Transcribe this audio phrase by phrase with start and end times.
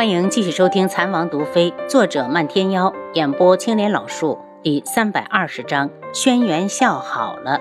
[0.00, 5.90] 欢迎继续收听《残王毒妃》，作者漫天妖，演播青莲老树，第三百二十章。
[6.14, 7.60] 轩辕笑好了。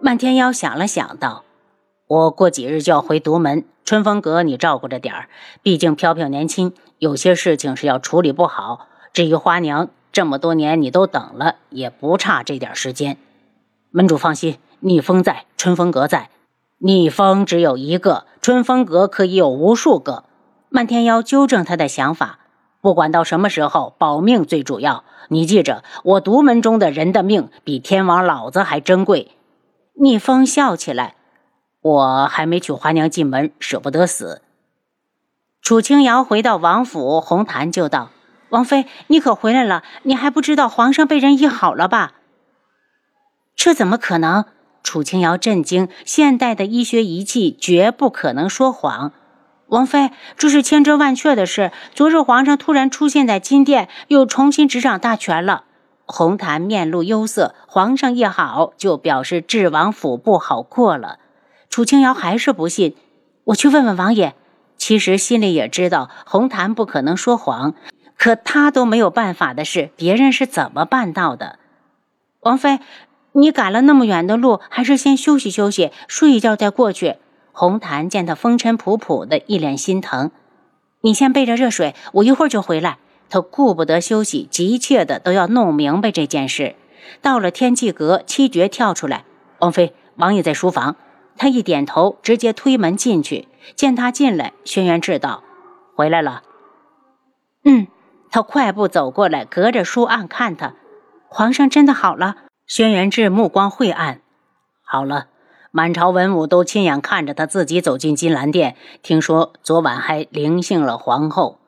[0.00, 1.44] 漫天妖想了想，道
[2.08, 5.28] ：“我过几日就要回独门，春风阁你照顾着点儿。
[5.62, 8.88] 毕竟飘飘年轻，有些事情是要处理不好。
[9.12, 13.18] 至于花娘，这么多年你都等了，也不差这点时间。
[13.90, 16.30] 门主放心，逆风在，春风阁在。
[16.78, 20.24] 逆风只有一个，春风阁可以有无数个。”
[20.74, 22.38] 漫天妖纠正他的想法，
[22.80, 25.04] 不管到什么时候，保命最主要。
[25.28, 29.32] 你记着，我独门中的人的命比天王老子还珍贵。
[30.00, 31.16] 逆风笑起来，
[31.82, 34.40] 我还没娶花娘进门，舍不得死。
[35.60, 38.08] 楚清瑶回到王府，红檀就道
[38.48, 39.82] ：“王妃，你可回来了？
[40.04, 42.14] 你还不知道皇上被人医好了吧？”
[43.54, 44.46] 这怎么可能？
[44.82, 49.12] 楚清瑶震惊，现代的医学仪器绝不可能说谎。
[49.72, 51.72] 王妃，这是千真万确的事。
[51.94, 55.64] 昨日皇上突然出现在金殿，又重新执掌大权了。
[56.04, 61.18] 红檀面露忧色，皇上一好，就表示智王府不好过了。
[61.70, 62.94] 楚清瑶还是不信，
[63.44, 64.34] 我去问问王爷。
[64.76, 67.74] 其实心里也知道红檀不可能说谎，
[68.18, 71.58] 可他都没有办法的事，别人是怎么办到的？
[72.40, 72.78] 王妃，
[73.32, 77.16] 你赶了那么远的路，还是先休息休息，睡一觉再过去。
[77.52, 80.30] 红檀见他风尘仆仆的，一脸心疼。
[81.02, 82.98] 你先备着热水，我一会儿就回来。
[83.28, 86.76] 他顾不得休息，急切的都要弄明白这件事。
[87.20, 89.24] 到了天际阁，七绝跳出来
[89.60, 90.96] ：“王妃，王爷在书房。”
[91.36, 93.48] 他一点头，直接推门进去。
[93.74, 95.42] 见他进来，轩辕志道
[95.96, 96.42] ：“回来了。”
[97.64, 97.86] 嗯，
[98.30, 100.74] 他快步走过来，隔着书案看他。
[101.28, 102.36] 皇上真的好了？
[102.66, 104.20] 轩辕志目光晦暗
[104.84, 105.28] ：“好了。”
[105.74, 111.58] 满朝文武都亲眼看着他自己走进金兰殿，听说昨晚还灵幸了皇后。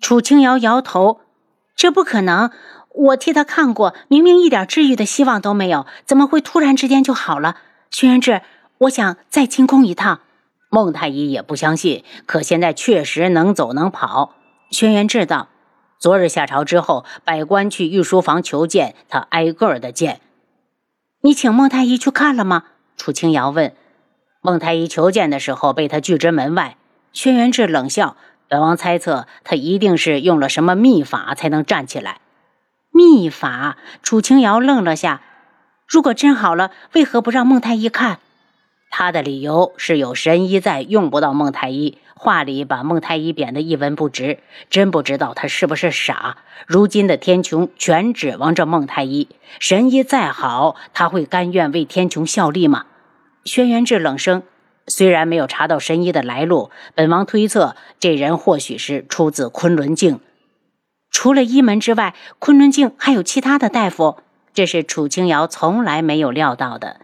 [0.00, 1.20] 楚清瑶摇头
[1.76, 2.50] ：“这不可能！
[2.90, 7.58] 我替他看过，明明一点治愈的希望都没有，怎么会突然之间就好了？”
[7.92, 8.42] 轩辕志，
[8.78, 10.22] 我想再进宫一趟。
[10.70, 14.34] 孟太医也不相信，可现在确实能走能跑。
[14.72, 15.46] 轩辕志道
[16.00, 20.20] ：“昨日下朝之后，百官去御书房求见，他挨个的见。”
[21.24, 22.64] 你请孟太医去看了吗？
[22.96, 23.72] 楚清瑶问。
[24.40, 26.76] 孟太医求见的时候被他拒之门外。
[27.12, 28.16] 轩辕志冷笑
[28.48, 32.18] ：“本王猜测他一定是用了什么秘法才能站起来。”
[32.90, 33.76] 秘法？
[34.02, 35.20] 楚清瑶愣了下。
[35.86, 38.18] 如果真好了，为何不让孟太医看？
[38.94, 41.96] 他的理由是有神医在，用不到孟太医。
[42.14, 46.36] 话里把孟太医贬得一文不值，真不知道他是不是傻。
[46.66, 52.84] 如今的天穹全指望着孟太医，神医再好，他会甘愿为天穹效力吗？
[53.46, 54.42] 轩辕志冷声
[54.86, 60.20] ：“虽然没有查到神医的来路，本王推测这人或许是出自昆仑镜。
[61.10, 64.18] 除了医门之外，昆仑镜还有其他的大夫，
[64.52, 67.00] 这是楚清瑶从来没有料到的。”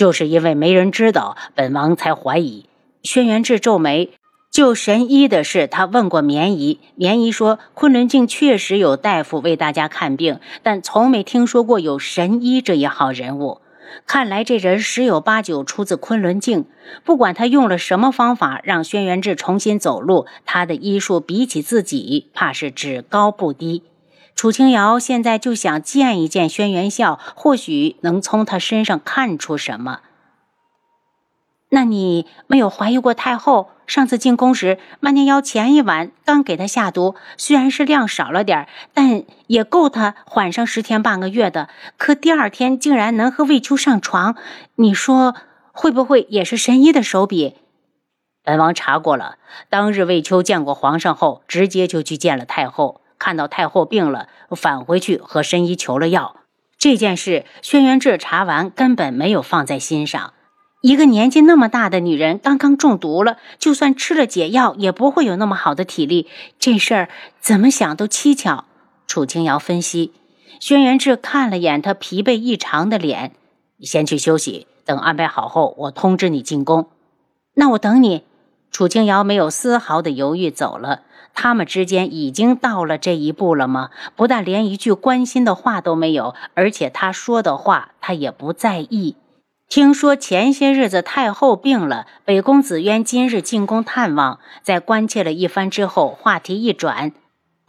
[0.00, 2.64] 就是因为没人知道，本王才怀疑。
[3.02, 4.08] 轩辕志皱眉，
[4.50, 6.80] 救神医的事，他问过绵姨。
[6.94, 13.60] 绵姨说，昆仑镜确实有大夫为大家看病，但从没听说过有神医这一号人物。
[14.06, 16.64] 看来这人十有八九出自昆仑镜。
[17.04, 23.82] 不管他用了什么方法让轩辕志重新走路，他的医术比起自己，怕是只高不低。
[24.40, 30.00] 楚清瑶现在就想见一见轩辕笑，或许能从他身上看出什么。
[31.68, 33.68] 那你没有怀疑过太后？
[33.86, 41.68] 上次进宫时，万年妖前一晚刚给他下毒，虽然是量少了点但也够他缓上十天半个月的。
[41.98, 44.36] 可第二天竟然能和魏秋上床，
[44.76, 45.34] 你说
[45.72, 47.56] 会不会也是神医的手笔？
[48.42, 49.36] 本王查过了，
[49.68, 53.02] 当日魏秋见过皇上后，直接就去见了太后。
[53.20, 54.26] 看到太后病了，
[54.56, 56.34] 返回去和神医求了药。
[56.76, 60.32] 这件事，轩辕志查完根本没有放在心上。
[60.80, 66.26] 一个年纪那么大的女人刚刚中毒了，就算吃了解药，也不会有那么好的体力。
[66.58, 67.08] 这事儿
[67.38, 68.64] 怎么想都蹊跷。
[69.06, 70.14] 楚清瑶分析。
[70.58, 73.32] 轩辕志看了眼他疲惫异常的脸，
[73.76, 76.88] 你先去休息，等安排好后，我通知你进宫。
[77.54, 78.24] 那我等你。
[78.70, 81.02] 楚清瑶没有丝毫的犹豫，走了。
[81.34, 83.90] 他们之间已经到了这一步了吗？
[84.14, 89.16] 不但连一句关心的话都没有，而且他说的话他也不在意。
[89.68, 97.12] 听说前些日子太后病了，北宫紫渊今日进宫探望，在关切了一番之后，话题一转：“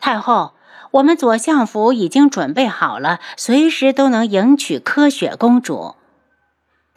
[0.01, 0.53] 太后，
[0.91, 5.93] 我们左相府已经准备好了，随时都能迎娶柯雪公主。”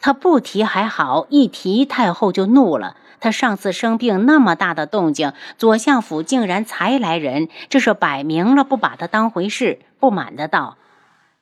[0.01, 2.95] 他不提还好，一提太后就怒了。
[3.25, 9.79] 他上次生病那么大的动静，左相府竟然才来人，这是摆明了不把他当回事。
[9.99, 10.77] 不满的道：“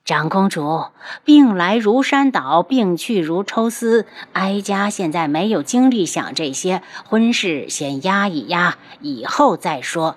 [0.02, 0.86] 长公主，
[1.24, 4.06] 病来如山倒，病去如抽丝。
[4.32, 10.16] 哀家现在没有精力想这些，婚事先压一压，以后再说。”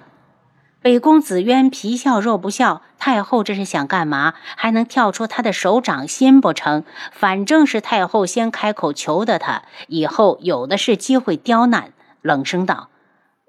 [0.88, 4.36] 北宫子渊皮笑肉不笑，太后这是想干嘛？
[4.56, 6.86] 还能跳出他的手掌心不成？
[7.12, 11.92] 反正是太后先开口求的他，以后有的是机会刁难。
[12.22, 12.88] 冷声道：“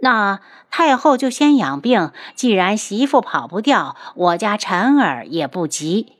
[0.02, 6.14] 那太后就先养病，既然媳妇跑不掉，我家婵儿也不急。”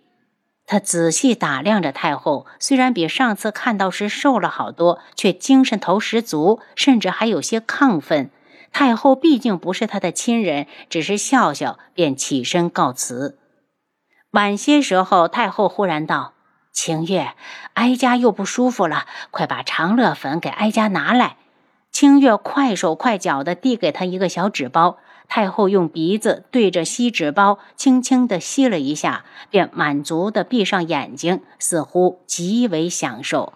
[0.69, 8.31] 他仔细打量着太后，虽然比上次看到时瘦了好多，却精神头十足，甚至还有些亢奋。
[8.73, 13.38] 太后毕竟不是他的亲人，只是笑笑，便起身告辞。
[14.32, 16.35] 晚些时候，太后忽然道
[16.70, 17.35] ：“清月，
[17.75, 21.37] 哀家又不舒服了，快把长乐粉给哀家拿来。”
[21.91, 24.99] 清月快手快脚地递给他一个小纸包。
[25.26, 33.55] 太后用鼻子对着锡纸包轻轻地吸了一下，便满足地闭上眼睛，似乎极为享受。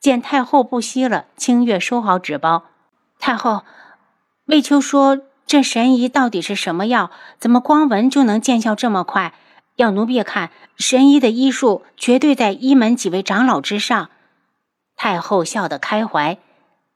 [0.00, 2.64] 见太后不吸了，清月收好纸包。
[3.20, 3.62] 太后。
[4.48, 7.10] 魏秋说：“这神医到底是什么药？
[7.38, 9.34] 怎么光闻就能见效这么快？
[9.76, 14.08] 要奴婢看，神医的医术绝对在医门几位长老之上。”
[14.96, 16.38] 太后笑得开怀，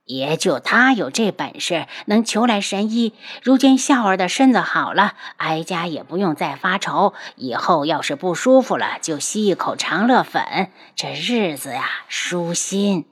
[0.06, 3.12] 也就他有这本事，能求来神医。
[3.42, 7.12] 如今笑儿的身子好了，哀家也不用再发愁。
[7.36, 13.04] 以后要是不舒服了，就吸一口长乐粉，这日子呀，舒心。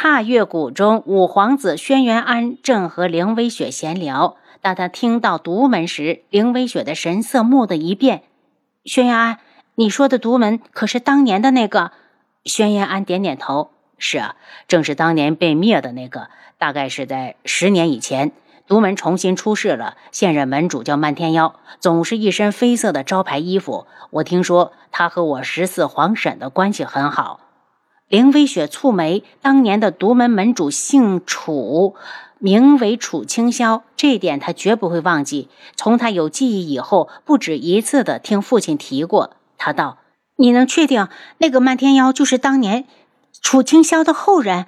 [0.00, 4.36] 踏月谷中，五皇子轩辕安正和凌微雪闲聊。
[4.60, 8.22] 当他听到独门时，凌微雪的神色蓦地一变。
[8.84, 9.38] 轩辕安，
[9.74, 11.90] 你说的独门可是当年的那个？
[12.44, 14.36] 轩辕安点点头：“是啊，
[14.68, 16.28] 正是当年被灭的那个。
[16.58, 18.30] 大概是在十年以前，
[18.68, 19.96] 独门重新出世了。
[20.12, 23.88] 现任门主叫漫天妖，总是一身绯色的招牌衣服。
[24.10, 27.40] 我听说他和我十四皇婶的关系很好。”
[28.08, 31.94] 凌微雪蹙眉，当年的独门门主姓楚，
[32.38, 35.50] 名为楚清霄，这点他绝不会忘记。
[35.76, 39.36] 从他有记忆以后，不止一次的听父亲提过。
[39.58, 39.98] 他道
[40.36, 42.86] ：“你能确定那个漫天妖就是当年
[43.42, 44.64] 楚清霄的后人？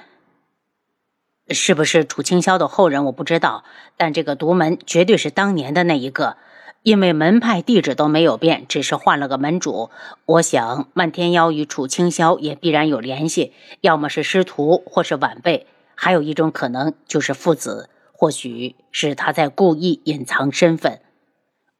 [1.48, 3.06] 是不是楚清霄的后人？
[3.06, 3.64] 我不知道，
[3.96, 6.36] 但这个独门绝对是当年的那一个。”
[6.82, 9.90] 因为门派地址都没有变，只是换了个门主。
[10.24, 17.90] 我想漫天妖与楚清霄也必然有联系，要么是师徒，或是晚辈，还有一种可能就是父子。
[18.12, 21.00] 或许是他在故意隐藏身份。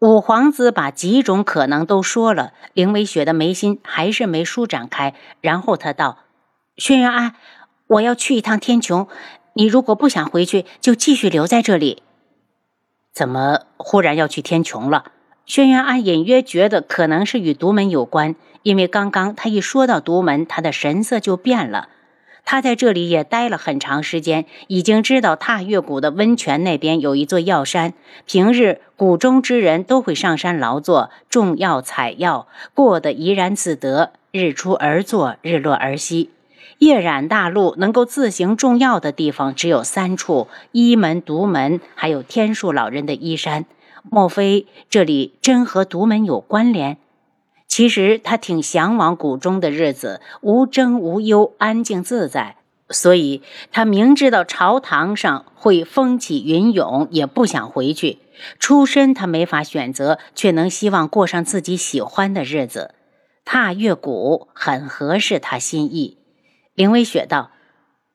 [0.00, 5.14] 五皇子把几种可能都说了，凌微雪的眉心还是没舒展开。
[5.42, 6.20] 然后他道
[6.78, 7.34] ：“轩辕安，
[7.86, 9.06] 我要去一趟天穹，
[9.52, 12.02] 你如果不想回去，就继续留在这里。”
[13.20, 15.04] 怎么忽然要去天穹了？
[15.44, 21.90] 轩辕安隐约觉得可能是与独门有关，因为刚刚他一说到独门，他的神色就变了。
[22.46, 27.92] 他在这里也待了很长时间，已经知道踏月谷的温泉那边有一座药山，
[28.24, 36.30] 平日谷中之人都会上山劳作，种药采药，过得怡然自得，日出而作，日落而息。
[36.78, 43.64] 夜染大陆能够自行种药的地方只有三处：一门、独门，还有天树老人的依山。
[44.10, 46.96] 莫非这里真和独门有关联？
[47.68, 52.56] 其实他挺向往谷中的日子，无争无忧，安静自在。
[52.88, 58.18] 所以他明知道朝堂上会风起云涌，也不想回去。
[58.58, 62.94] 出身他没法选择，却能希望过上自己喜欢的日子。
[63.44, 66.16] 踏月谷很合适他心意。
[66.80, 67.50] 林微雪道：“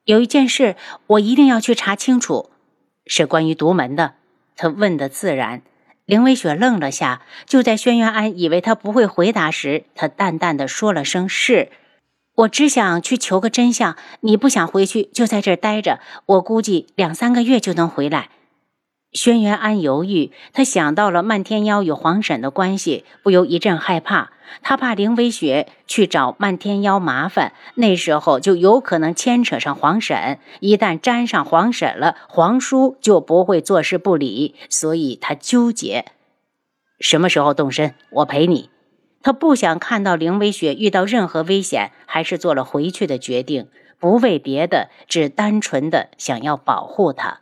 [0.06, 2.50] 有一件事，我一定要去查清楚，
[3.06, 4.16] 是关于独门的。”
[4.58, 5.62] 他问的自然。
[6.06, 11.70] 林微雪愣了下，就在轩辕安以为他不会回答时，他淡淡的说了声：“是。”
[12.38, 13.96] 我只想去求个真相。
[14.22, 16.00] 你不想回去，就在这儿待着。
[16.26, 18.30] 我估计两三个月就能回来。
[19.16, 24.34] 轩辕安犹豫，他想到了漫天妖与黄婶的关系，不由一阵害怕。
[24.62, 30.38] 他怕凌微雪去找漫天妖麻烦，那时候就有可能牵扯上黄婶。
[30.60, 34.54] 一旦沾上黄婶了，皇叔就不会坐视不理。
[34.70, 36.04] 所以他纠结，
[37.00, 38.70] 什么时候动身，我陪你。
[39.24, 43.70] 他不想看到凌微雪遇到任何危险，还是做了回去的决定。
[43.98, 47.40] 不为别的，只单纯的想要保护她。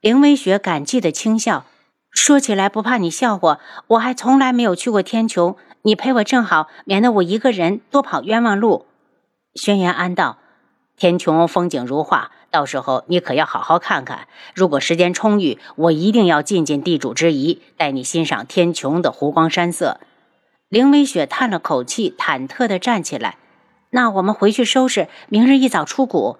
[0.00, 1.66] 凌微雪感激的轻笑，
[2.10, 8.86] 说起来不怕你笑话，我还从来没有去过天穹，你陪我正好，免得我一个人多跑冤枉路。
[9.54, 10.38] 轩辕安道
[10.96, 14.26] ：“天穹风景如画，到时候你可要好好看看。
[14.54, 20.00] 如果时间充裕，我一定要尽尽地主之谊，带你欣赏天穹的湖光山色。
[20.70, 23.36] 凌微雪叹了口气，忐忑地站起来。
[23.90, 26.38] 那我们回去收拾，明日一早出谷。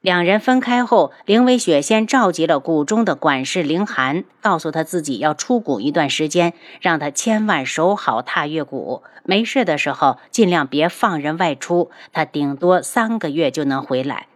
[0.00, 9.02] 两人分开后，凌微雪先召集了谷中的管事凌寒，告诉他自己要出谷一段时间，让他千万守好踏月谷。
[9.24, 11.90] 没事的时候，尽量别放人外出。
[12.12, 14.28] 他顶多三个月就能回来。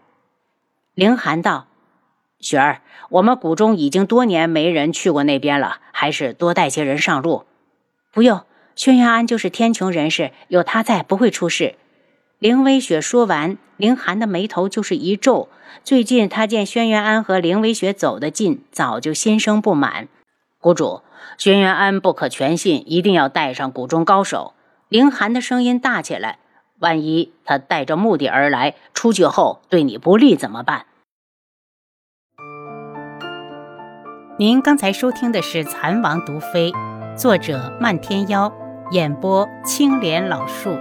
[0.94, 1.68] 凌寒道
[2.40, 7.44] ：“雪儿，我们谷中已经多年没人去过那边了，还是多带些人上路。
[8.12, 8.42] 不用，
[8.74, 11.76] 轩辕安就是天穹人士，有他在不会出事。”
[12.42, 15.48] 凌微雪说完，凌寒的眉头就是一皱。
[15.84, 20.08] 最近他见轩辕安和凌微雪走得近，早就心生不满。
[20.58, 21.02] 谷主，
[21.38, 24.54] 轩辕安不可全信，一定要带上谷中高手。
[24.88, 26.40] 凌寒的声音大起来
[26.82, 30.86] ：“万一他带着目的而来，出去后对你不利怎么办？”
[34.36, 36.72] 您刚才收听的是《蚕王毒妃》，
[37.16, 38.52] 作者漫天妖，
[38.90, 40.76] 演播青莲老树。